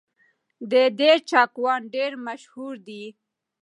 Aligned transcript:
د 0.71 0.73
دير 0.99 1.17
چاکوان 1.29 1.81
ډېر 1.95 2.11
مشهور 2.27 2.73
دي 2.87 3.03